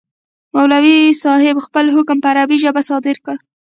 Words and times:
مولوي 0.55 0.97
صاحب 1.23 1.55
خپل 1.65 1.85
حکم 1.95 2.17
په 2.21 2.27
عربي 2.31 2.57
ژبه 2.63 2.81
صادر 2.89 3.15
کړ. 3.25 3.35